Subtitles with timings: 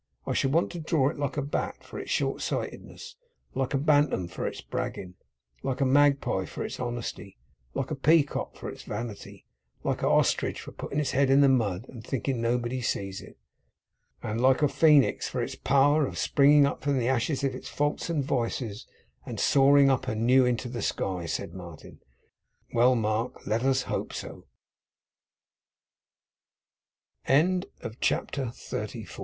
[0.25, 3.17] I should want to draw it like a Bat, for its short sightedness;
[3.53, 5.13] like a Bantam, for its bragging;
[5.61, 7.37] like a Magpie, for its honesty;
[7.75, 9.45] like a Peacock, for its vanity;
[9.83, 13.21] like a ostrich, for its putting its head in the mud, and thinking nobody sees
[13.21, 13.37] it'
[14.23, 18.09] 'And like a Phoenix, for its power of springing from the ashes of its faults
[18.09, 18.87] and vices,
[19.27, 20.93] and soaring up anew into th